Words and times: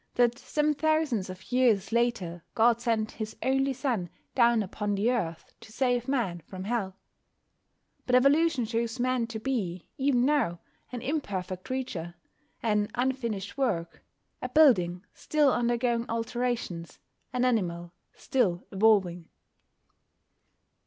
That 0.15 0.39
some 0.39 0.73
thousands 0.73 1.29
of 1.29 1.51
years 1.51 1.91
later 1.91 2.43
God 2.55 2.81
sent 2.81 3.11
His 3.11 3.35
only 3.43 3.71
Son 3.71 4.09
down 4.33 4.63
upon 4.63 4.95
the 4.95 5.11
earth 5.11 5.53
to 5.61 5.71
save 5.71 6.07
Man 6.07 6.39
from 6.47 6.63
Hell. 6.63 6.95
But 8.07 8.15
evolution 8.15 8.65
shows 8.65 8.99
Man 8.99 9.27
to 9.27 9.37
be, 9.39 9.89
even 9.99 10.25
now, 10.25 10.59
an 10.91 11.03
imperfect 11.03 11.65
creature, 11.65 12.15
an 12.63 12.87
unfinished 12.95 13.59
work, 13.59 14.03
a 14.41 14.49
building 14.49 15.05
still 15.13 15.51
undergoing 15.51 16.09
alterations, 16.09 16.97
an 17.31 17.45
animal 17.45 17.93
still 18.15 18.63
evolving. 18.71 19.29